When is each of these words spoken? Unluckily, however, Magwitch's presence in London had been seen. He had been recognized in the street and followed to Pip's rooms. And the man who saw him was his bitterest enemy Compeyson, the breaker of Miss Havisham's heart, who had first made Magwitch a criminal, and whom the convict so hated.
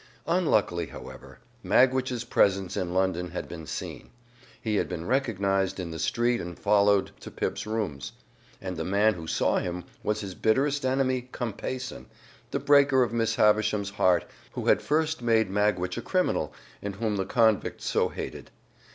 Unluckily, 0.25 0.87
however, 0.87 1.37
Magwitch's 1.61 2.23
presence 2.23 2.75
in 2.75 2.91
London 2.91 3.29
had 3.29 3.47
been 3.47 3.67
seen. 3.67 4.09
He 4.59 4.77
had 4.77 4.89
been 4.89 5.05
recognized 5.05 5.79
in 5.79 5.91
the 5.91 5.99
street 5.99 6.41
and 6.41 6.57
followed 6.57 7.11
to 7.19 7.29
Pip's 7.29 7.67
rooms. 7.67 8.13
And 8.59 8.77
the 8.77 8.83
man 8.83 9.13
who 9.13 9.27
saw 9.27 9.59
him 9.59 9.83
was 10.01 10.21
his 10.21 10.33
bitterest 10.33 10.85
enemy 10.87 11.29
Compeyson, 11.31 12.07
the 12.49 12.59
breaker 12.59 13.03
of 13.03 13.13
Miss 13.13 13.35
Havisham's 13.35 13.91
heart, 13.91 14.25
who 14.53 14.65
had 14.65 14.81
first 14.81 15.21
made 15.21 15.51
Magwitch 15.51 15.99
a 15.99 16.01
criminal, 16.01 16.51
and 16.81 16.95
whom 16.95 17.17
the 17.17 17.25
convict 17.27 17.83
so 17.83 18.09
hated. 18.09 18.49